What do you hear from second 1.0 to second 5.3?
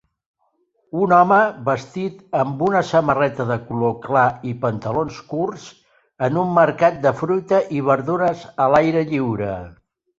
Un home vestit amb una samarreta de color clar i pantalons